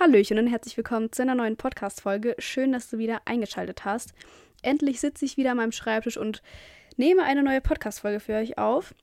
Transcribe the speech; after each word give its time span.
Hallöchen 0.00 0.38
und 0.38 0.46
herzlich 0.46 0.76
willkommen 0.76 1.10
zu 1.10 1.22
einer 1.22 1.34
neuen 1.34 1.56
Podcast-Folge. 1.56 2.36
Schön, 2.38 2.70
dass 2.70 2.88
du 2.88 2.98
wieder 2.98 3.22
eingeschaltet 3.24 3.84
hast. 3.84 4.12
Endlich 4.62 5.00
sitze 5.00 5.24
ich 5.24 5.36
wieder 5.36 5.50
an 5.50 5.56
meinem 5.56 5.72
Schreibtisch 5.72 6.16
und 6.16 6.40
nehme 6.96 7.24
eine 7.24 7.42
neue 7.42 7.60
Podcast-Folge 7.60 8.20
für 8.20 8.34
euch 8.34 8.58
auf. 8.58 8.94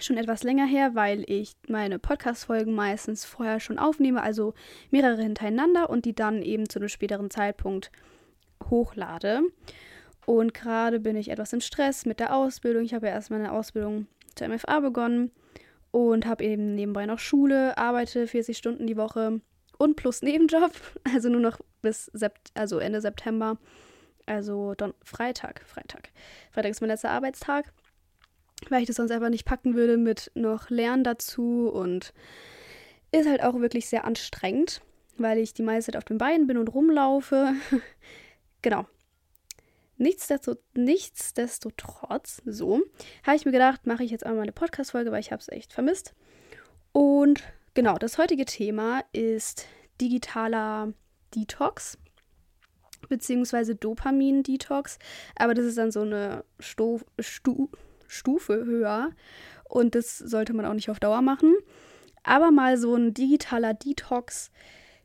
Schon 0.00 0.18
etwas 0.18 0.42
länger 0.42 0.66
her, 0.66 0.94
weil 0.94 1.24
ich 1.30 1.54
meine 1.66 1.98
Podcast-Folgen 1.98 2.74
meistens 2.74 3.24
vorher 3.24 3.58
schon 3.58 3.78
aufnehme, 3.78 4.22
also 4.22 4.52
mehrere 4.90 5.22
hintereinander 5.22 5.88
und 5.88 6.04
die 6.04 6.14
dann 6.14 6.42
eben 6.42 6.68
zu 6.68 6.78
einem 6.78 6.90
späteren 6.90 7.30
Zeitpunkt 7.30 7.90
hochlade. 8.68 9.40
Und 10.26 10.52
gerade 10.52 11.00
bin 11.00 11.16
ich 11.16 11.30
etwas 11.30 11.54
im 11.54 11.62
Stress 11.62 12.04
mit 12.04 12.20
der 12.20 12.36
Ausbildung. 12.36 12.84
Ich 12.84 12.92
habe 12.92 13.06
ja 13.06 13.14
erst 13.14 13.30
meine 13.30 13.50
Ausbildung 13.50 14.08
zur 14.34 14.48
MFA 14.48 14.80
begonnen 14.80 15.30
und 15.90 16.26
habe 16.26 16.44
eben 16.44 16.74
nebenbei 16.74 17.06
noch 17.06 17.18
Schule, 17.18 17.78
arbeite 17.78 18.26
40 18.26 18.58
Stunden 18.58 18.86
die 18.86 18.98
Woche 18.98 19.40
und 19.82 19.96
plus 19.96 20.22
Nebenjob, 20.22 20.72
also 21.12 21.28
nur 21.28 21.40
noch 21.40 21.60
bis 21.82 22.06
Sept 22.06 22.52
also 22.54 22.78
Ende 22.78 23.00
September. 23.00 23.58
Also 24.26 24.74
Don 24.76 24.94
Freitag, 25.02 25.62
Freitag. 25.66 26.10
Freitag 26.52 26.70
ist 26.70 26.80
mein 26.80 26.90
letzter 26.90 27.10
Arbeitstag, 27.10 27.72
weil 28.68 28.82
ich 28.82 28.86
das 28.86 28.94
sonst 28.96 29.10
einfach 29.10 29.30
nicht 29.30 29.44
packen 29.44 29.74
würde 29.74 29.96
mit 29.96 30.30
noch 30.34 30.70
Lernen 30.70 31.02
dazu 31.02 31.68
und 31.68 32.14
ist 33.10 33.28
halt 33.28 33.42
auch 33.42 33.58
wirklich 33.58 33.88
sehr 33.88 34.04
anstrengend, 34.04 34.80
weil 35.18 35.38
ich 35.38 35.52
die 35.52 35.64
meiste 35.64 35.90
Zeit 35.90 35.98
auf 35.98 36.04
den 36.04 36.18
Beinen 36.18 36.46
bin 36.46 36.58
und 36.58 36.68
rumlaufe. 36.68 37.54
genau. 38.62 38.86
Nichtsdestotrotz, 39.96 42.40
so, 42.46 42.80
habe 43.24 43.36
ich 43.36 43.44
mir 43.44 43.52
gedacht, 43.52 43.88
mache 43.88 44.04
ich 44.04 44.12
jetzt 44.12 44.24
einmal 44.24 44.42
eine 44.42 44.52
Podcast-Folge, 44.52 45.10
weil 45.10 45.18
ich 45.20 45.32
habe 45.32 45.40
es 45.40 45.48
echt 45.48 45.72
vermisst. 45.72 46.14
Und 46.92 47.42
Genau, 47.74 47.96
das 47.96 48.18
heutige 48.18 48.44
Thema 48.44 49.02
ist 49.12 49.66
digitaler 49.98 50.92
Detox 51.34 51.96
beziehungsweise 53.08 53.74
Dopamin-Detox, 53.74 54.98
aber 55.36 55.54
das 55.54 55.64
ist 55.64 55.78
dann 55.78 55.90
so 55.90 56.02
eine 56.02 56.44
Sto 56.60 57.00
Stu 57.18 57.68
Stufe 58.06 58.64
höher 58.66 59.10
und 59.68 59.94
das 59.94 60.18
sollte 60.18 60.52
man 60.52 60.66
auch 60.66 60.74
nicht 60.74 60.90
auf 60.90 61.00
Dauer 61.00 61.22
machen. 61.22 61.54
Aber 62.22 62.50
mal 62.50 62.76
so 62.76 62.94
ein 62.94 63.14
digitaler 63.14 63.72
Detox 63.72 64.50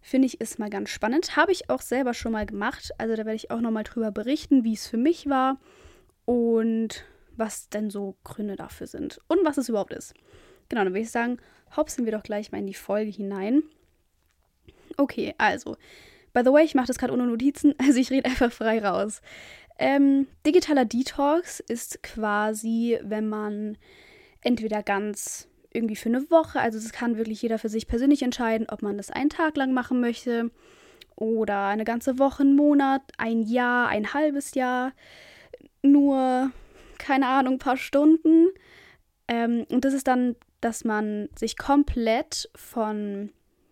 finde 0.01 0.25
ich 0.25 0.41
ist 0.41 0.59
mal 0.59 0.69
ganz 0.69 0.89
spannend. 0.89 1.37
Habe 1.37 1.53
ich 1.53 1.69
auch 1.69 1.81
selber 1.81 2.13
schon 2.13 2.33
mal 2.33 2.45
gemacht, 2.45 2.91
also 2.97 3.15
da 3.15 3.19
werde 3.25 3.35
ich 3.35 3.49
auch 3.49 3.61
nochmal 3.61 3.83
drüber 3.83 4.11
berichten, 4.11 4.65
wie 4.65 4.73
es 4.73 4.87
für 4.87 4.97
mich 4.97 5.29
war 5.29 5.57
und 6.25 7.05
was 7.37 7.69
denn 7.69 7.89
so 7.89 8.17
Gründe 8.25 8.57
dafür 8.57 8.87
sind 8.87 9.21
und 9.29 9.39
was 9.45 9.57
es 9.57 9.69
überhaupt 9.69 9.93
ist. 9.93 10.13
Genau, 10.69 10.83
dann 10.83 10.93
würde 10.93 11.01
ich 11.01 11.11
sagen, 11.11 11.37
hopsen 11.75 12.05
wir 12.05 12.11
doch 12.11 12.23
gleich 12.23 12.51
mal 12.51 12.59
in 12.59 12.67
die 12.67 12.73
Folge 12.73 13.11
hinein. 13.11 13.63
Okay, 14.97 15.33
also, 15.37 15.77
by 16.33 16.41
the 16.43 16.51
way, 16.51 16.63
ich 16.63 16.75
mache 16.75 16.87
das 16.87 16.97
gerade 16.97 17.13
ohne 17.13 17.27
Notizen, 17.27 17.73
also 17.79 17.99
ich 17.99 18.09
rede 18.09 18.29
einfach 18.29 18.51
frei 18.51 18.83
raus. 18.83 19.21
Ähm, 19.79 20.27
digitaler 20.45 20.85
Detox 20.85 21.59
ist 21.59 22.01
quasi, 22.01 22.97
wenn 23.03 23.29
man 23.29 23.77
entweder 24.41 24.81
ganz 24.81 25.47
irgendwie 25.71 25.95
für 25.95 26.09
eine 26.09 26.31
Woche, 26.31 26.59
also 26.59 26.79
das 26.79 26.91
kann 26.91 27.17
wirklich 27.17 27.41
jeder 27.41 27.59
für 27.59 27.69
sich 27.69 27.87
persönlich 27.87 28.23
entscheiden, 28.23 28.67
ob 28.69 28.81
man 28.81 28.97
das 28.97 29.11
einen 29.11 29.29
Tag 29.29 29.55
lang 29.57 29.73
machen 29.73 29.99
möchte 30.01 30.49
oder 31.15 31.67
eine 31.67 31.83
ganze 31.83 32.17
Woche, 32.17 32.43
einen 32.43 32.55
Monat, 32.55 33.01
ein 33.17 33.43
Jahr, 33.43 33.87
ein 33.87 34.13
halbes 34.13 34.55
Jahr, 34.55 34.93
nur, 35.83 36.51
keine 36.97 37.27
Ahnung, 37.27 37.55
ein 37.55 37.59
paar 37.59 37.77
Stunden. 37.77 38.47
Ähm, 39.27 39.65
und 39.69 39.83
das 39.85 39.93
ist 39.93 40.07
dann 40.07 40.35
dass 40.61 40.83
man 40.83 41.29
sich 41.37 41.57
komplett 41.57 42.49
von 42.55 43.31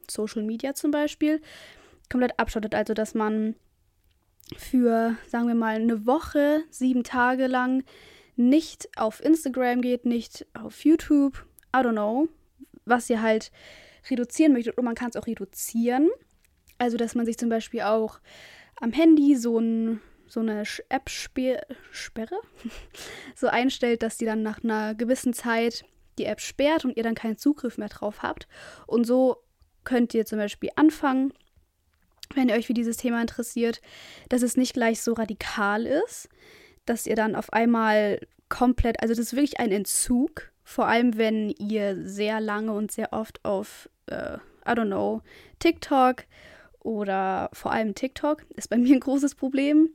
Social 0.09 0.44
Media 0.44 0.75
zum 0.75 0.92
Beispiel 0.92 1.42
komplett 2.12 2.39
abschottet. 2.39 2.75
Also, 2.75 2.94
dass 2.94 3.14
man 3.16 3.56
für, 4.56 5.16
sagen 5.28 5.47
wir 5.47 5.56
mal, 5.56 5.75
eine 5.75 6.06
Woche, 6.06 6.64
sieben 6.70 7.03
Tage 7.03 7.47
lang 7.47 7.84
nicht 8.36 8.90
auf 8.97 9.24
Instagram 9.24 9.81
geht, 9.81 10.06
nicht 10.06 10.46
auf 10.53 10.85
YouTube, 10.85 11.46
I 11.75 11.79
don't 11.79 11.94
know, 11.94 12.28
was 12.85 13.09
ihr 13.09 13.22
halt 13.22 13.52
reduzieren 14.09 14.53
möchtet. 14.53 14.78
Und 14.78 14.85
man 14.85 14.96
kann 14.96 15.09
es 15.09 15.16
auch 15.16 15.25
reduzieren. 15.25 16.09
Also, 16.78 16.97
dass 16.97 17.16
man 17.16 17.25
sich 17.25 17.38
zum 17.38 17.50
Beispiel 17.50 17.81
auch 17.81 18.19
am 18.79 18.91
Handy 18.91 19.35
so, 19.35 19.58
ein, 19.58 20.02
so 20.28 20.40
eine 20.40 20.63
App-Sperre 20.90 21.66
so 23.36 23.47
einstellt, 23.47 24.03
dass 24.03 24.18
die 24.18 24.25
dann 24.25 24.44
nach 24.44 24.63
einer 24.63 24.96
gewissen 24.96 25.34
Zeit 25.34 25.86
die 26.18 26.25
App 26.25 26.41
sperrt 26.41 26.86
und 26.86 26.96
ihr 26.97 27.03
dann 27.03 27.16
keinen 27.16 27.38
Zugriff 27.38 27.78
mehr 27.78 27.90
drauf 27.90 28.24
habt. 28.24 28.47
Und 28.88 29.06
so 29.06 29.38
könnt 29.84 30.14
ihr 30.14 30.25
zum 30.25 30.40
Beispiel 30.40 30.69
anfangen, 30.75 31.34
wenn 32.34 32.50
ihr 32.50 32.56
euch 32.56 32.68
für 32.68 32.74
dieses 32.74 32.97
Thema 32.97 33.22
interessiert, 33.22 33.81
dass 34.30 34.41
es 34.41 34.58
nicht 34.58 34.74
gleich 34.74 35.02
so 35.02 35.14
radikal 35.14 35.85
ist, 35.85 36.30
dass 36.85 37.06
ihr 37.06 37.16
dann 37.16 37.35
auf 37.35 37.53
einmal 37.53 38.19
komplett, 38.50 39.02
also 39.02 39.14
das 39.14 39.28
ist 39.28 39.35
wirklich 39.35 39.59
ein 39.59 39.72
Entzug, 39.72 40.52
vor 40.64 40.88
allem 40.88 41.18
wenn 41.18 41.52
ihr 41.52 42.08
sehr 42.08 42.40
lange 42.41 42.74
und 42.74 42.91
sehr 42.91 43.14
oft 43.14 43.44
auf, 43.46 43.90
äh, 44.08 44.38
I 44.68 44.72
don't 44.72 44.88
know, 44.88 45.22
TikTok 45.59 46.25
oder 46.80 47.50
vor 47.53 47.72
allem 47.72 47.94
TikTok 47.94 48.46
ist 48.56 48.69
bei 48.69 48.78
mir 48.78 48.96
ein 48.96 49.00
großes 49.00 49.35
Problem. 49.35 49.90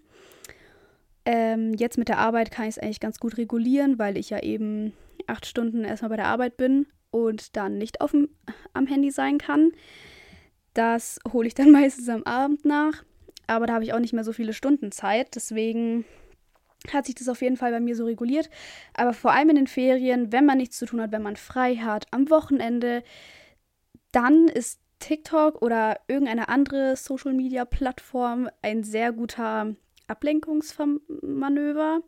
Ähm, 1.25 1.75
jetzt 1.75 1.99
mit 1.99 2.09
der 2.09 2.19
Arbeit 2.19 2.51
kann 2.51 2.67
ich 2.67 2.77
es 2.77 2.79
eigentlich 2.79 3.01
ganz 3.01 3.19
gut 3.19 3.37
regulieren, 3.37 3.99
weil 3.99 4.17
ich 4.17 4.31
ja 4.31 4.43
eben 4.43 4.93
acht 5.27 5.47
Stunden 5.47 5.85
erstmal 5.85 6.11
bei 6.11 6.17
der 6.17 6.29
Arbeit 6.29 6.57
bin 6.57 6.87
und 7.11 7.57
dann 7.57 7.79
nicht 7.79 8.01
auf 8.01 8.13
dem, 8.13 8.29
am 8.73 8.87
Handy 8.87 9.11
sein 9.11 9.39
kann. 9.39 9.73
Das 10.75 11.19
hole 11.33 11.47
ich 11.47 11.55
dann 11.55 11.71
meistens 11.73 12.09
am 12.09 12.23
Abend 12.25 12.65
nach, 12.65 13.05
aber 13.47 13.67
da 13.67 13.75
habe 13.75 13.85
ich 13.85 13.93
auch 13.93 13.99
nicht 13.99 14.13
mehr 14.13 14.25
so 14.25 14.33
viele 14.33 14.53
Stunden 14.53 14.93
Zeit. 14.93 15.35
Deswegen 15.35 16.05
hat 16.93 17.07
sich 17.07 17.15
das 17.15 17.29
auf 17.29 17.43
jeden 17.43 17.57
Fall 17.57 17.73
bei 17.73 17.81
mir 17.81 17.95
so 17.95 18.05
reguliert. 18.05 18.49
Aber 18.95 19.13
vor 19.13 19.33
allem 19.33 19.51
in 19.51 19.57
den 19.57 19.67
Ferien, 19.67 20.33
wenn 20.33 20.47
man 20.47 20.59
nichts 20.59 20.79
zu 20.79 20.87
tun 20.87 21.01
hat, 21.01 21.13
wenn 21.13 21.23
man 21.23 21.37
frei 21.37 21.77
hat, 21.77 22.07
am 22.11 22.31
Wochenende, 22.31 23.03
dann 24.13 24.49
ist 24.49 24.81
TikTok 24.99 25.63
oder 25.63 26.01
irgendeine 26.09 26.49
andere 26.49 26.97
Social-Media-Plattform 26.97 28.49
ein 28.63 28.83
sehr 28.83 29.13
guter 29.13 29.75
Ablenkungsmanöver. 30.11 32.03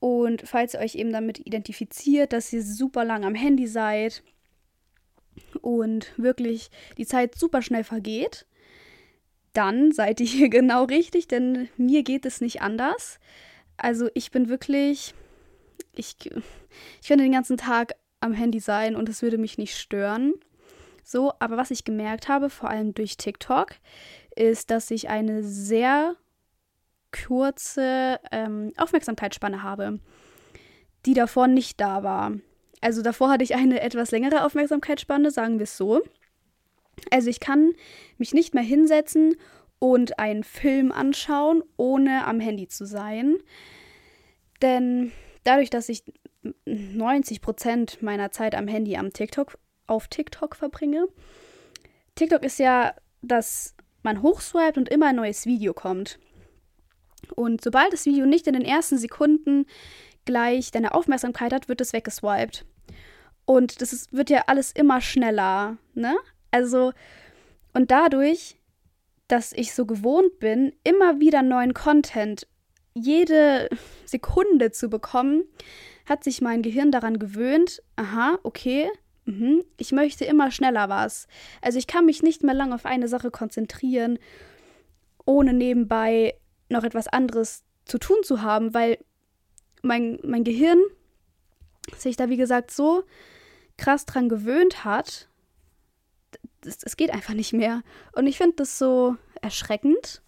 Und 0.00 0.42
falls 0.46 0.74
ihr 0.74 0.80
euch 0.80 0.94
eben 0.94 1.12
damit 1.12 1.38
identifiziert, 1.46 2.32
dass 2.32 2.52
ihr 2.52 2.62
super 2.62 3.04
lang 3.04 3.24
am 3.24 3.34
Handy 3.34 3.66
seid 3.66 4.22
und 5.60 6.12
wirklich 6.16 6.70
die 6.96 7.06
Zeit 7.06 7.34
super 7.34 7.62
schnell 7.62 7.84
vergeht, 7.84 8.46
dann 9.52 9.92
seid 9.92 10.20
ihr 10.20 10.26
hier 10.26 10.48
genau 10.50 10.84
richtig, 10.84 11.28
denn 11.28 11.68
mir 11.76 12.02
geht 12.02 12.26
es 12.26 12.40
nicht 12.40 12.62
anders. 12.62 13.18
Also 13.76 14.08
ich 14.14 14.30
bin 14.30 14.48
wirklich, 14.48 15.14
ich, 15.94 16.16
ich 17.00 17.08
könnte 17.08 17.24
den 17.24 17.32
ganzen 17.32 17.56
Tag 17.56 17.94
am 18.20 18.32
Handy 18.32 18.60
sein 18.60 18.96
und 18.96 19.08
es 19.08 19.22
würde 19.22 19.38
mich 19.38 19.58
nicht 19.58 19.76
stören. 19.76 20.34
So, 21.02 21.32
aber 21.40 21.56
was 21.56 21.70
ich 21.70 21.84
gemerkt 21.84 22.28
habe, 22.28 22.50
vor 22.50 22.70
allem 22.70 22.94
durch 22.94 23.16
TikTok, 23.16 23.74
ist, 24.36 24.70
dass 24.70 24.90
ich 24.90 25.08
eine 25.08 25.42
sehr 25.42 26.16
kurze 27.12 28.20
ähm, 28.32 28.72
Aufmerksamkeitsspanne 28.76 29.62
habe, 29.62 30.00
die 31.06 31.14
davor 31.14 31.46
nicht 31.46 31.80
da 31.80 32.02
war. 32.02 32.32
Also 32.80 33.02
davor 33.02 33.30
hatte 33.30 33.44
ich 33.44 33.54
eine 33.54 33.80
etwas 33.80 34.10
längere 34.10 34.44
Aufmerksamkeitsspanne, 34.44 35.30
sagen 35.30 35.58
wir 35.58 35.64
es 35.64 35.76
so. 35.76 36.02
Also 37.10 37.30
ich 37.30 37.40
kann 37.40 37.72
mich 38.18 38.34
nicht 38.34 38.54
mehr 38.54 38.62
hinsetzen 38.62 39.36
und 39.78 40.18
einen 40.18 40.44
Film 40.44 40.92
anschauen, 40.92 41.62
ohne 41.76 42.26
am 42.26 42.40
Handy 42.40 42.68
zu 42.68 42.86
sein. 42.86 43.36
Denn 44.62 45.12
dadurch, 45.44 45.70
dass 45.70 45.88
ich 45.88 46.04
90 46.64 47.40
Prozent 47.40 48.02
meiner 48.02 48.30
Zeit 48.30 48.54
am 48.54 48.68
Handy 48.68 48.96
am 48.96 49.12
TikTok 49.12 49.58
auf 49.86 50.08
TikTok 50.08 50.56
verbringe, 50.56 51.08
TikTok 52.14 52.42
ist 52.44 52.58
ja, 52.58 52.94
dass 53.22 53.74
man 54.02 54.22
hochswiped 54.22 54.78
und 54.78 54.88
immer 54.88 55.06
ein 55.06 55.16
neues 55.16 55.46
Video 55.46 55.72
kommt. 55.74 56.18
Und 57.32 57.62
sobald 57.62 57.92
das 57.92 58.06
Video 58.06 58.26
nicht 58.26 58.46
in 58.46 58.54
den 58.54 58.64
ersten 58.64 58.98
Sekunden 58.98 59.66
gleich 60.24 60.70
deine 60.70 60.94
Aufmerksamkeit 60.94 61.52
hat, 61.52 61.68
wird 61.68 61.80
es 61.80 61.92
weggeswiped. 61.92 62.64
Und 63.44 63.80
das 63.80 63.92
ist, 63.92 64.12
wird 64.12 64.30
ja 64.30 64.44
alles 64.46 64.72
immer 64.72 65.00
schneller, 65.00 65.76
ne? 65.94 66.16
Also, 66.50 66.92
und 67.72 67.90
dadurch, 67.90 68.56
dass 69.28 69.52
ich 69.52 69.74
so 69.74 69.86
gewohnt 69.86 70.38
bin, 70.38 70.72
immer 70.84 71.20
wieder 71.20 71.42
neuen 71.42 71.74
Content 71.74 72.46
jede 72.94 73.68
Sekunde 74.04 74.72
zu 74.72 74.88
bekommen, 74.88 75.44
hat 76.06 76.24
sich 76.24 76.40
mein 76.40 76.62
Gehirn 76.62 76.90
daran 76.90 77.18
gewöhnt, 77.18 77.82
aha, 77.96 78.38
okay, 78.42 78.90
mh, 79.26 79.62
ich 79.76 79.92
möchte 79.92 80.24
immer 80.24 80.50
schneller 80.50 80.88
was. 80.88 81.28
Also 81.62 81.78
ich 81.78 81.86
kann 81.86 82.06
mich 82.06 82.22
nicht 82.22 82.42
mehr 82.42 82.54
lange 82.54 82.74
auf 82.74 82.86
eine 82.86 83.08
Sache 83.08 83.30
konzentrieren, 83.30 84.18
ohne 85.24 85.52
nebenbei 85.52 86.34
noch 86.70 86.84
etwas 86.84 87.08
anderes 87.08 87.64
zu 87.84 87.98
tun 87.98 88.18
zu 88.22 88.42
haben, 88.42 88.72
weil 88.74 88.98
mein, 89.82 90.18
mein 90.22 90.44
Gehirn 90.44 90.80
sich 91.96 92.16
da, 92.16 92.28
wie 92.28 92.36
gesagt, 92.36 92.70
so 92.70 93.02
krass 93.76 94.06
dran 94.06 94.28
gewöhnt 94.28 94.84
hat, 94.84 95.28
es, 96.64 96.96
geht 96.96 97.10
einfach 97.10 97.34
nicht 97.34 97.52
mehr. 97.52 97.82
Und 98.12 98.26
ich 98.26 98.36
finde 98.36 98.56
das 98.56 98.78
so 98.78 99.16
erschreckend. 99.40 100.22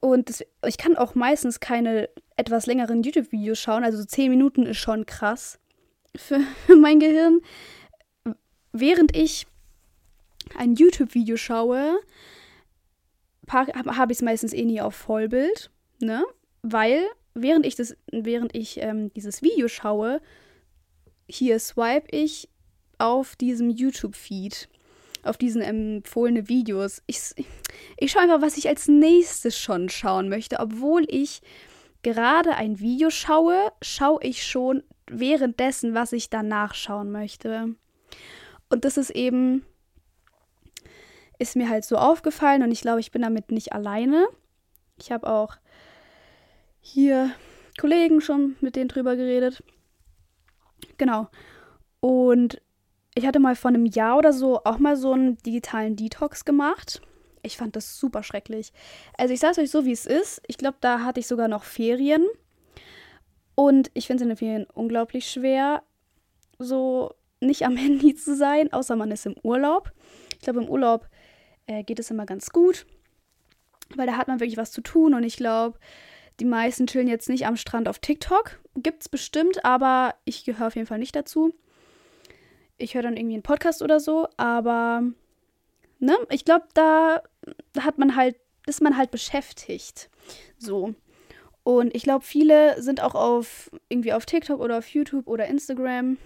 Und 0.00 0.30
das, 0.30 0.42
ich 0.66 0.78
kann 0.78 0.96
auch 0.96 1.14
meistens 1.14 1.60
keine 1.60 2.08
etwas 2.36 2.66
längeren 2.66 3.02
YouTube-Videos 3.02 3.58
schauen. 3.58 3.84
Also 3.84 4.02
zehn 4.04 4.30
Minuten 4.30 4.64
ist 4.64 4.78
schon 4.78 5.04
krass 5.04 5.58
für 6.16 6.40
mein 6.74 6.98
Gehirn. 7.00 7.40
Während 8.72 9.14
ich 9.14 9.46
ein 10.56 10.74
YouTube-Video 10.74 11.36
schaue, 11.36 12.00
habe 13.52 14.12
ich 14.12 14.18
es 14.18 14.22
meistens 14.22 14.52
eh 14.52 14.64
nie 14.64 14.80
auf 14.80 14.94
Vollbild, 14.94 15.70
ne? 16.00 16.24
Weil 16.62 17.04
während 17.34 17.66
ich 17.66 17.76
das, 17.76 17.96
während 18.10 18.54
ich 18.54 18.80
ähm, 18.80 19.12
dieses 19.14 19.42
Video 19.42 19.68
schaue, 19.68 20.20
hier 21.28 21.58
swipe 21.58 22.08
ich 22.10 22.48
auf 22.98 23.36
diesem 23.36 23.70
YouTube-Feed, 23.70 24.68
auf 25.22 25.36
diesen 25.36 25.62
empfohlenen 25.62 26.48
Videos. 26.48 27.02
Ich, 27.06 27.18
ich 27.96 28.10
schaue 28.10 28.22
einfach, 28.22 28.42
was 28.42 28.56
ich 28.56 28.68
als 28.68 28.88
nächstes 28.88 29.58
schon 29.58 29.88
schauen 29.88 30.28
möchte. 30.28 30.58
Obwohl 30.60 31.04
ich 31.08 31.40
gerade 32.02 32.54
ein 32.56 32.80
Video 32.80 33.10
schaue, 33.10 33.72
schaue 33.82 34.22
ich 34.22 34.44
schon 34.46 34.82
währenddessen, 35.06 35.94
was 35.94 36.12
ich 36.12 36.30
danach 36.30 36.74
schauen 36.74 37.10
möchte. 37.10 37.74
Und 38.68 38.84
das 38.84 38.96
ist 38.96 39.10
eben, 39.10 39.64
ist 41.40 41.56
mir 41.56 41.68
halt 41.68 41.84
so 41.84 41.96
aufgefallen 41.96 42.62
und 42.62 42.70
ich 42.70 42.82
glaube, 42.82 43.00
ich 43.00 43.10
bin 43.10 43.22
damit 43.22 43.50
nicht 43.50 43.72
alleine. 43.72 44.28
Ich 44.98 45.10
habe 45.10 45.28
auch 45.28 45.56
hier 46.80 47.30
Kollegen 47.78 48.20
schon 48.20 48.56
mit 48.60 48.76
denen 48.76 48.88
drüber 48.88 49.16
geredet. 49.16 49.62
Genau. 50.98 51.28
Und 52.00 52.60
ich 53.14 53.26
hatte 53.26 53.40
mal 53.40 53.56
vor 53.56 53.70
einem 53.70 53.86
Jahr 53.86 54.18
oder 54.18 54.32
so 54.32 54.62
auch 54.64 54.78
mal 54.78 54.96
so 54.96 55.12
einen 55.12 55.38
digitalen 55.38 55.96
Detox 55.96 56.44
gemacht. 56.44 57.00
Ich 57.42 57.56
fand 57.56 57.74
das 57.74 57.98
super 57.98 58.22
schrecklich. 58.22 58.72
Also 59.16 59.32
ich 59.32 59.40
sage 59.40 59.62
euch 59.62 59.70
so, 59.70 59.86
wie 59.86 59.92
es 59.92 60.04
ist. 60.06 60.42
Ich 60.46 60.58
glaube, 60.58 60.76
da 60.80 61.04
hatte 61.04 61.20
ich 61.20 61.26
sogar 61.26 61.48
noch 61.48 61.64
Ferien. 61.64 62.26
Und 63.54 63.90
ich 63.94 64.06
finde 64.06 64.22
es 64.22 64.22
in 64.22 64.28
den 64.28 64.36
Ferien 64.36 64.66
unglaublich 64.74 65.30
schwer, 65.30 65.82
so 66.58 67.14
nicht 67.40 67.64
am 67.64 67.76
Handy 67.78 68.14
zu 68.14 68.36
sein, 68.36 68.72
außer 68.72 68.94
man 68.94 69.10
ist 69.10 69.24
im 69.24 69.36
Urlaub. 69.42 69.92
Ich 70.34 70.40
glaube, 70.40 70.62
im 70.62 70.68
Urlaub 70.68 71.08
äh, 71.70 71.84
geht 71.84 72.00
es 72.00 72.10
immer 72.10 72.26
ganz 72.26 72.50
gut, 72.50 72.84
weil 73.94 74.06
da 74.06 74.16
hat 74.16 74.28
man 74.28 74.40
wirklich 74.40 74.56
was 74.56 74.72
zu 74.72 74.80
tun. 74.80 75.14
Und 75.14 75.22
ich 75.22 75.36
glaube, 75.36 75.78
die 76.40 76.44
meisten 76.44 76.86
chillen 76.86 77.08
jetzt 77.08 77.28
nicht 77.28 77.46
am 77.46 77.56
Strand 77.56 77.88
auf 77.88 78.00
TikTok. 78.00 78.60
Gibt's 78.76 79.08
bestimmt, 79.08 79.64
aber 79.64 80.14
ich 80.24 80.44
gehöre 80.44 80.66
auf 80.66 80.74
jeden 80.74 80.88
Fall 80.88 80.98
nicht 80.98 81.14
dazu. 81.14 81.54
Ich 82.76 82.94
höre 82.94 83.02
dann 83.02 83.16
irgendwie 83.16 83.34
einen 83.34 83.42
Podcast 83.42 83.82
oder 83.82 84.00
so, 84.00 84.26
aber 84.36 85.02
ne, 85.98 86.16
ich 86.30 86.44
glaube, 86.44 86.66
da 86.74 87.22
hat 87.78 87.98
man 87.98 88.16
halt, 88.16 88.36
ist 88.66 88.82
man 88.82 88.96
halt 88.96 89.10
beschäftigt. 89.10 90.10
So. 90.58 90.94
Und 91.62 91.94
ich 91.94 92.02
glaube, 92.02 92.24
viele 92.24 92.82
sind 92.82 93.02
auch 93.02 93.14
auf 93.14 93.70
irgendwie 93.88 94.14
auf 94.14 94.24
TikTok 94.24 94.60
oder 94.60 94.78
auf 94.78 94.88
YouTube 94.88 95.28
oder 95.28 95.46
Instagram, 95.46 96.16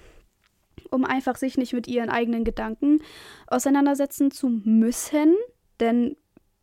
um 0.90 1.04
einfach 1.04 1.36
sich 1.36 1.56
nicht 1.56 1.72
mit 1.72 1.86
ihren 1.86 2.10
eigenen 2.10 2.44
Gedanken 2.44 3.00
auseinandersetzen 3.46 4.30
zu 4.30 4.48
müssen. 4.48 5.34
Denn 5.80 6.16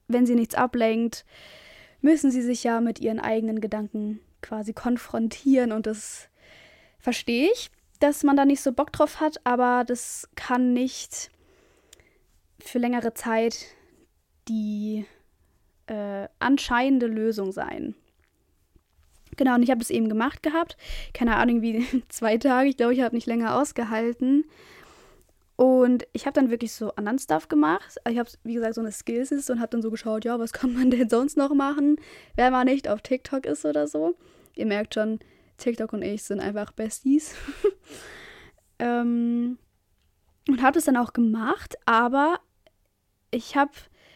wenn 0.07 0.25
sie 0.25 0.35
nichts 0.35 0.55
ablenkt, 0.55 1.25
müssen 2.01 2.31
sie 2.31 2.41
sich 2.41 2.63
ja 2.63 2.81
mit 2.81 2.99
ihren 2.99 3.19
eigenen 3.19 3.61
Gedanken 3.61 4.19
quasi 4.41 4.73
konfrontieren 4.73 5.71
und 5.71 5.85
das 5.85 6.27
verstehe 6.99 7.49
ich, 7.51 7.69
dass 7.99 8.23
man 8.23 8.35
da 8.35 8.45
nicht 8.45 8.61
so 8.61 8.71
Bock 8.71 8.91
drauf 8.91 9.19
hat, 9.19 9.39
aber 9.43 9.83
das 9.85 10.27
kann 10.35 10.73
nicht 10.73 11.29
für 12.59 12.79
längere 12.79 13.13
Zeit 13.13 13.75
die 14.47 15.05
äh, 15.87 16.27
anscheinende 16.39 17.07
Lösung 17.07 17.51
sein. 17.51 17.95
Genau, 19.37 19.55
und 19.55 19.63
ich 19.63 19.69
habe 19.69 19.79
das 19.79 19.89
eben 19.89 20.09
gemacht 20.09 20.43
gehabt. 20.43 20.77
Keine 21.13 21.37
Ahnung, 21.37 21.61
wie 21.61 21.85
zwei 22.09 22.37
Tage. 22.37 22.69
Ich 22.69 22.77
glaube, 22.77 22.93
ich 22.93 23.01
habe 23.01 23.15
nicht 23.15 23.27
länger 23.27 23.55
ausgehalten. 23.57 24.45
Und 25.55 26.07
ich 26.13 26.25
habe 26.25 26.33
dann 26.33 26.49
wirklich 26.49 26.73
so 26.73 26.91
anderen 26.95 27.19
Stuff 27.19 27.47
gemacht. 27.47 27.97
Ich 28.09 28.17
habe, 28.17 28.29
wie 28.43 28.55
gesagt, 28.55 28.75
so 28.75 28.81
eine 28.81 28.91
Skills 28.91 29.49
und 29.49 29.59
habe 29.59 29.69
dann 29.69 29.81
so 29.81 29.91
geschaut, 29.91 30.25
ja, 30.25 30.39
was 30.39 30.53
kann 30.53 30.73
man 30.73 30.89
denn 30.89 31.09
sonst 31.09 31.37
noch 31.37 31.53
machen, 31.53 31.97
wenn 32.35 32.51
man 32.51 32.65
nicht 32.65 32.87
auf 32.87 33.01
TikTok 33.01 33.45
ist 33.45 33.65
oder 33.65 33.87
so. 33.87 34.15
Ihr 34.55 34.65
merkt 34.65 34.95
schon, 34.95 35.19
TikTok 35.57 35.93
und 35.93 36.01
ich 36.01 36.23
sind 36.23 36.39
einfach 36.39 36.71
Besties. 36.71 37.35
ähm, 38.79 39.57
und 40.47 40.61
habe 40.61 40.73
das 40.73 40.85
dann 40.85 40.97
auch 40.97 41.13
gemacht, 41.13 41.75
aber 41.85 42.39
ich 43.29 43.55
habe 43.55 43.71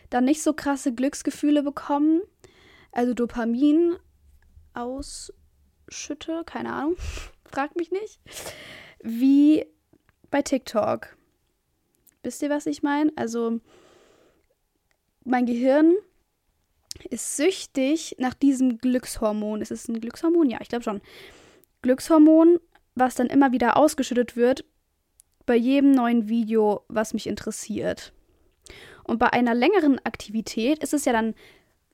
dann 0.10 0.26
nicht 0.26 0.42
so 0.42 0.54
krasse 0.54 0.94
Glücksgefühle 0.94 1.64
bekommen. 1.64 2.22
Also 2.92 3.14
Dopamin 3.14 3.98
ausschütte, 4.76 6.44
keine 6.46 6.74
Ahnung, 6.74 6.96
fragt 7.46 7.76
mich 7.76 7.92
nicht. 7.92 8.20
Wie 9.02 9.66
bei 10.32 10.42
TikTok. 10.42 11.16
Wisst 12.24 12.42
ihr, 12.42 12.50
was 12.50 12.66
ich 12.66 12.84
meine? 12.84 13.12
Also, 13.16 13.60
mein 15.24 15.46
Gehirn 15.46 15.96
ist 17.10 17.38
süchtig 17.38 18.16
nach 18.20 18.34
diesem 18.34 18.78
Glückshormon. 18.80 19.62
Ist 19.62 19.72
es 19.72 19.88
ein 19.88 20.00
Glückshormon? 20.00 20.50
Ja, 20.50 20.60
ich 20.62 20.70
glaube 20.70 20.84
schon. 20.84 21.02
Glückshormon, 21.82 22.60
was 22.96 23.16
dann 23.16 23.28
immer 23.28 23.52
wieder 23.52 23.78
ausgeschüttet 23.78 24.36
wird 24.36 24.66
bei 25.46 25.56
jedem 25.56 25.92
neuen 25.92 26.28
Video, 26.28 26.84
was 26.88 27.14
mich 27.14 27.28
interessiert. 27.28 28.14
Und 29.04 29.20
bei 29.20 29.32
einer 29.32 29.54
längeren 29.54 30.00
Aktivität 30.04 30.82
ist 30.82 30.94
es 30.94 31.06
ja 31.06 31.14
dann 31.14 31.36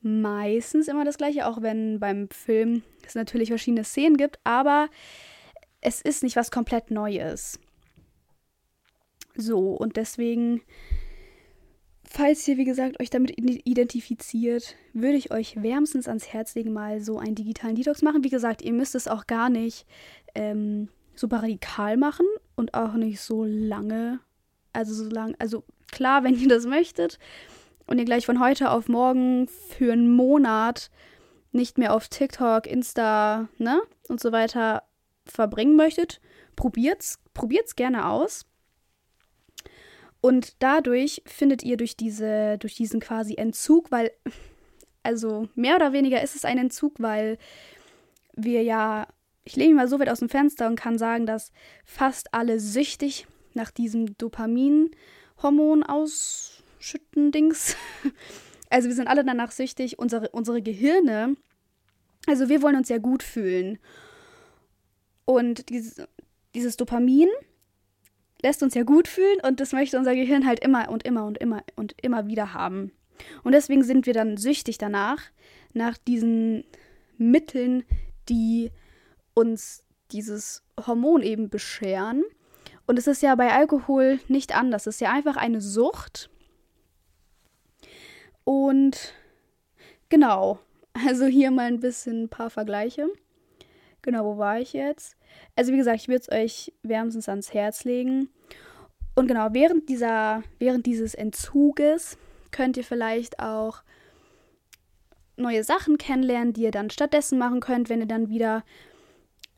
meistens 0.01 0.87
immer 0.87 1.05
das 1.05 1.17
gleiche, 1.17 1.47
auch 1.47 1.61
wenn 1.61 1.99
beim 1.99 2.27
Film 2.29 2.83
es 3.05 3.15
natürlich 3.15 3.49
verschiedene 3.49 3.83
Szenen 3.83 4.17
gibt, 4.17 4.39
aber 4.43 4.89
es 5.79 6.01
ist 6.01 6.23
nicht 6.23 6.35
was 6.35 6.51
komplett 6.51 6.91
Neues. 6.91 7.59
So, 9.35 9.69
und 9.69 9.97
deswegen, 9.97 10.61
falls 12.03 12.47
ihr, 12.47 12.57
wie 12.57 12.65
gesagt, 12.65 12.99
euch 12.99 13.09
damit 13.09 13.31
identifiziert, 13.37 14.75
würde 14.93 15.17
ich 15.17 15.31
euch 15.31 15.61
wärmstens 15.61 16.07
ans 16.07 16.27
Herz 16.33 16.55
legen, 16.55 16.73
mal 16.73 17.01
so 17.01 17.17
einen 17.17 17.35
digitalen 17.35 17.75
Detox 17.75 18.01
machen. 18.01 18.23
Wie 18.23 18.29
gesagt, 18.29 18.61
ihr 18.61 18.73
müsst 18.73 18.95
es 18.95 19.07
auch 19.07 19.27
gar 19.27 19.49
nicht 19.49 19.85
ähm, 20.35 20.89
super 21.15 21.37
radikal 21.37 21.97
machen 21.97 22.25
und 22.55 22.73
auch 22.73 22.93
nicht 22.93 23.21
so 23.21 23.43
lange. 23.45 24.19
Also 24.73 24.93
so 24.93 25.09
lange, 25.09 25.35
also 25.39 25.63
klar, 25.91 26.23
wenn 26.23 26.37
ihr 26.37 26.49
das 26.49 26.65
möchtet 26.65 27.19
und 27.91 27.99
ihr 27.99 28.05
gleich 28.05 28.25
von 28.25 28.39
heute 28.39 28.71
auf 28.71 28.87
morgen 28.87 29.49
für 29.49 29.91
einen 29.91 30.15
Monat 30.15 30.89
nicht 31.51 31.77
mehr 31.77 31.93
auf 31.93 32.07
TikTok, 32.07 32.65
Insta, 32.65 33.49
ne, 33.57 33.81
und 34.07 34.21
so 34.21 34.31
weiter 34.31 34.83
verbringen 35.25 35.75
möchtet, 35.75 36.21
probiert's, 36.55 37.19
probiert's 37.33 37.75
gerne 37.75 38.07
aus. 38.07 38.45
Und 40.21 40.55
dadurch 40.59 41.21
findet 41.25 41.63
ihr 41.63 41.75
durch, 41.75 41.97
diese, 41.97 42.57
durch 42.59 42.75
diesen 42.75 43.01
quasi 43.01 43.35
Entzug, 43.35 43.91
weil, 43.91 44.11
also 45.03 45.49
mehr 45.55 45.75
oder 45.75 45.91
weniger 45.91 46.21
ist 46.23 46.37
es 46.37 46.45
ein 46.45 46.57
Entzug, 46.57 46.93
weil 46.99 47.37
wir 48.33 48.63
ja, 48.63 49.05
ich 49.43 49.57
lehne 49.57 49.73
mich 49.73 49.77
mal 49.77 49.87
so 49.89 49.99
weit 49.99 50.09
aus 50.09 50.19
dem 50.19 50.29
Fenster 50.29 50.67
und 50.67 50.77
kann 50.77 50.97
sagen, 50.97 51.25
dass 51.25 51.51
fast 51.83 52.33
alle 52.33 52.61
süchtig 52.61 53.27
nach 53.53 53.69
diesem 53.69 54.17
Dopamin-Hormon 54.17 55.83
ausschütten 55.83 56.60
Dings. 57.31 57.75
Also 58.73 58.87
wir 58.87 58.95
sind 58.95 59.09
alle 59.09 59.25
danach 59.25 59.51
süchtig, 59.51 59.99
unsere, 59.99 60.29
unsere 60.29 60.61
Gehirne, 60.61 61.35
also 62.27 62.49
wir 62.49 62.61
wollen 62.61 62.75
uns 62.75 62.89
ja 62.89 62.99
gut 62.99 63.23
fühlen. 63.23 63.79
Und 65.25 65.69
dieses, 65.69 66.01
dieses 66.55 66.77
Dopamin 66.77 67.27
lässt 68.41 68.63
uns 68.63 68.73
ja 68.73 68.83
gut 68.83 69.07
fühlen 69.07 69.39
und 69.43 69.59
das 69.59 69.71
möchte 69.71 69.97
unser 69.97 70.15
Gehirn 70.15 70.45
halt 70.45 70.59
immer 70.61 70.89
und 70.89 71.03
immer 71.03 71.25
und 71.25 71.37
immer 71.37 71.63
und 71.75 71.95
immer 72.01 72.27
wieder 72.27 72.53
haben. 72.53 72.91
Und 73.43 73.51
deswegen 73.53 73.83
sind 73.83 74.05
wir 74.05 74.13
dann 74.13 74.37
süchtig 74.37 74.77
danach, 74.77 75.21
nach 75.73 75.97
diesen 75.97 76.63
Mitteln, 77.17 77.83
die 78.29 78.71
uns 79.33 79.83
dieses 80.11 80.63
Hormon 80.85 81.21
eben 81.21 81.49
bescheren. 81.49 82.23
Und 82.87 82.97
es 82.97 83.07
ist 83.07 83.21
ja 83.21 83.35
bei 83.35 83.51
Alkohol 83.51 84.19
nicht 84.27 84.55
anders. 84.55 84.87
Es 84.87 84.95
ist 84.95 85.01
ja 85.01 85.11
einfach 85.11 85.37
eine 85.37 85.61
Sucht. 85.61 86.29
Und 88.43 89.13
genau, 90.09 90.59
also 90.93 91.25
hier 91.25 91.51
mal 91.51 91.67
ein 91.67 91.79
bisschen 91.79 92.23
ein 92.23 92.29
paar 92.29 92.49
Vergleiche. 92.49 93.07
Genau, 94.01 94.25
wo 94.25 94.37
war 94.37 94.59
ich 94.59 94.73
jetzt? 94.73 95.15
Also 95.55 95.71
wie 95.71 95.77
gesagt, 95.77 96.01
ich 96.01 96.07
würde 96.07 96.21
es 96.21 96.31
euch 96.31 96.73
wärmstens 96.81 97.29
ans 97.29 97.53
Herz 97.53 97.83
legen. 97.83 98.29
Und 99.15 99.27
genau, 99.27 99.49
während, 99.51 99.89
dieser, 99.89 100.43
während 100.57 100.85
dieses 100.85 101.13
Entzuges 101.13 102.17
könnt 102.51 102.77
ihr 102.77 102.83
vielleicht 102.83 103.39
auch 103.39 103.83
neue 105.37 105.63
Sachen 105.63 105.97
kennenlernen, 105.97 106.53
die 106.53 106.63
ihr 106.63 106.71
dann 106.71 106.89
stattdessen 106.89 107.37
machen 107.37 107.59
könnt, 107.59 107.89
wenn 107.89 107.99
ihr 107.99 108.07
dann 108.07 108.29
wieder 108.29 108.63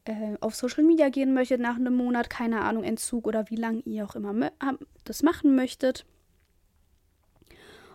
äh, 0.05 0.35
auf 0.41 0.55
Social 0.55 0.83
Media 0.83 1.09
gehen 1.09 1.33
möchtet 1.33 1.61
nach 1.61 1.75
einem 1.75 1.95
Monat, 1.95 2.29
keine 2.29 2.61
Ahnung, 2.61 2.83
Entzug 2.83 3.27
oder 3.27 3.49
wie 3.49 3.55
lange 3.55 3.81
ihr 3.85 4.05
auch 4.05 4.15
immer 4.15 4.33
das 5.03 5.23
machen 5.23 5.55
möchtet. 5.55 6.05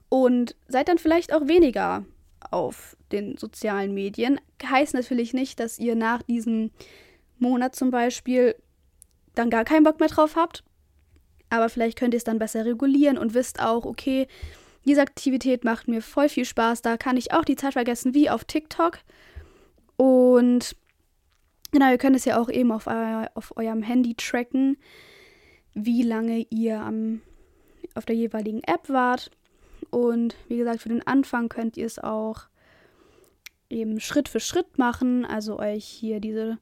Und 0.09 0.57
seid 0.69 0.89
dann 0.89 0.99
vielleicht 0.99 1.33
auch 1.33 1.49
weniger 1.49 2.05
auf 2.51 2.97
den 3.13 3.37
sozialen 3.37 3.95
Medien. 3.95 4.41
Heißt 4.65 4.95
natürlich 4.95 5.35
nicht, 5.35 5.61
dass 5.61 5.79
ihr 5.79 5.97
nach 5.97 6.23
diesem 6.23 6.71
Monat 7.39 7.75
zum 7.75 7.91
Beispiel 7.91 8.55
dann 9.35 9.51
gar 9.51 9.65
keinen 9.65 9.85
Bock 9.85 10.01
mehr 10.01 10.09
drauf 10.09 10.37
habt. 10.37 10.65
Aber 11.51 11.69
vielleicht 11.69 11.99
könnt 11.99 12.15
ihr 12.15 12.19
es 12.19 12.25
dann 12.25 12.39
besser 12.39 12.65
regulieren 12.65 13.19
und 13.19 13.35
wisst 13.35 13.61
auch, 13.61 13.85
okay, 13.85 14.27
diese 14.85 15.03
Aktivität 15.03 15.65
macht 15.65 15.89
mir 15.89 16.03
voll 16.03 16.29
viel 16.29 16.45
Spaß. 16.45 16.83
Da 16.83 16.97
kann 16.97 17.17
ich 17.17 17.33
auch 17.33 17.45
die 17.45 17.57
Zeit 17.57 17.75
vergessen, 17.75 18.15
wie 18.15 18.31
auf 18.31 18.45
TikTok. 18.45 18.99
Und 19.97 20.77
genau, 21.73 21.91
ihr 21.91 21.99
könnt 21.99 22.17
es 22.17 22.25
ja 22.25 22.41
auch 22.41 22.49
eben 22.49 22.73
auf, 22.73 22.87
euer, 22.87 23.31
auf 23.35 23.57
eurem 23.57 23.83
Handy 23.83 24.15
tracken, 24.15 24.77
wie 25.75 26.03
lange 26.03 26.47
ihr 26.51 26.81
am, 26.81 27.21
auf 27.95 28.05
der 28.05 28.17
jeweiligen 28.17 28.63
App 28.65 28.89
wart. 28.89 29.31
Und 29.91 30.37
wie 30.49 30.59
gesagt, 30.59 30.83
für 30.83 30.89
den 30.89 31.07
Anfang 31.07 31.49
könnt 31.49 31.77
ihr 31.77 31.87
es 31.87 31.99
auch 31.99 32.49
eben 33.71 34.01
Schritt 34.01 34.29
für 34.29 34.41
Schritt 34.41 34.79
machen. 34.79 35.25
Also 35.25 35.59
euch 35.59 35.85
hier 35.85 36.21
diese 36.21 36.59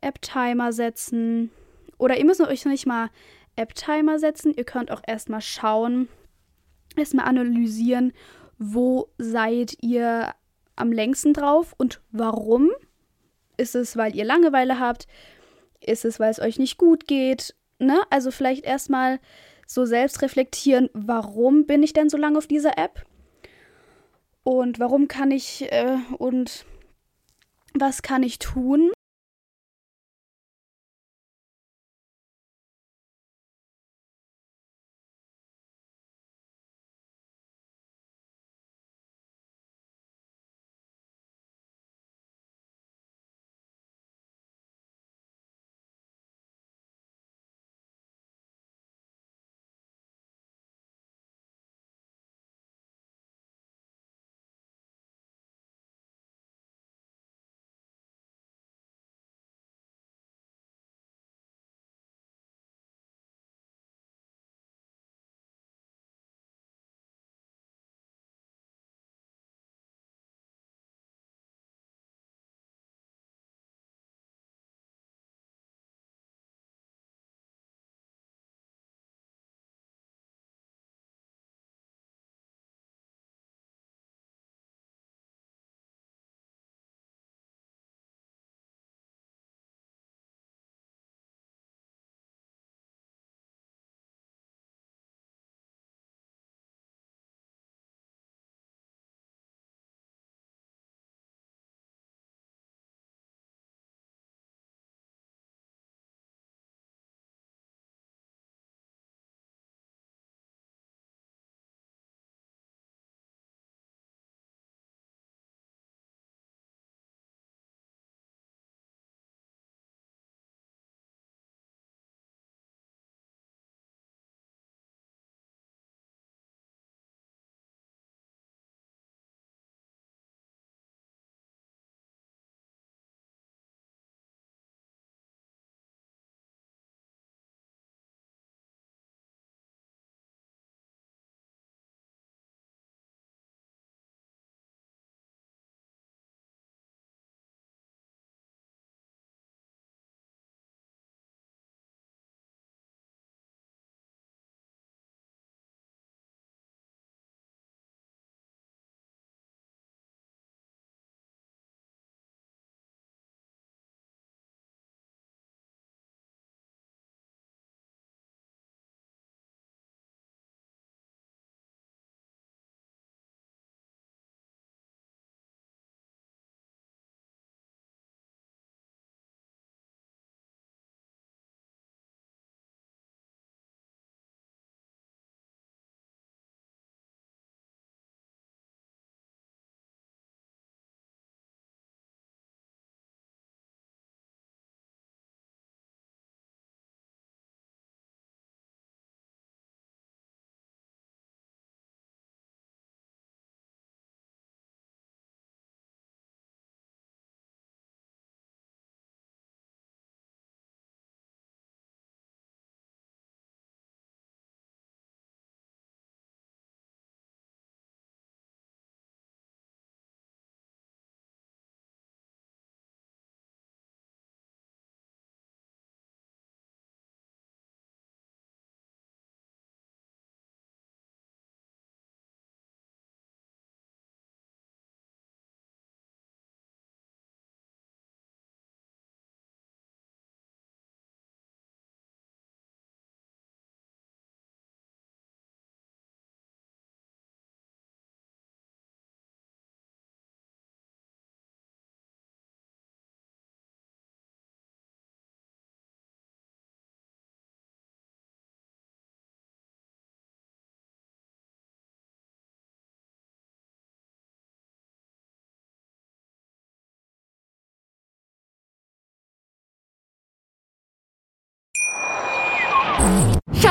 App-Timer 0.00 0.72
setzen. 0.72 1.50
Oder 1.98 2.18
ihr 2.18 2.24
müsst 2.24 2.40
euch 2.40 2.64
nicht 2.64 2.86
mal 2.86 3.10
App-Timer 3.56 4.18
setzen. 4.18 4.52
Ihr 4.54 4.64
könnt 4.64 4.90
auch 4.90 5.02
erstmal 5.06 5.40
schauen, 5.40 6.08
erstmal 6.96 7.26
analysieren, 7.26 8.12
wo 8.58 9.08
seid 9.18 9.76
ihr 9.80 10.34
am 10.76 10.92
längsten 10.92 11.32
drauf 11.32 11.74
und 11.76 12.00
warum. 12.10 12.70
Ist 13.56 13.74
es, 13.74 13.96
weil 13.96 14.16
ihr 14.16 14.24
Langeweile 14.24 14.80
habt? 14.80 15.06
Ist 15.80 16.04
es, 16.04 16.18
weil 16.18 16.30
es 16.30 16.40
euch 16.40 16.58
nicht 16.58 16.78
gut 16.78 17.06
geht? 17.06 17.54
Ne? 17.78 18.00
Also 18.10 18.30
vielleicht 18.30 18.64
erstmal 18.64 19.20
so 19.66 19.84
selbst 19.84 20.22
reflektieren, 20.22 20.90
warum 20.92 21.66
bin 21.66 21.82
ich 21.82 21.92
denn 21.92 22.08
so 22.08 22.16
lange 22.16 22.38
auf 22.38 22.46
dieser 22.46 22.78
App? 22.78 23.04
Und 24.42 24.78
warum 24.78 25.08
kann 25.08 25.30
ich 25.30 25.72
äh, 25.72 25.96
und 26.18 26.66
was 27.72 28.02
kann 28.02 28.22
ich 28.22 28.38
tun, 28.38 28.92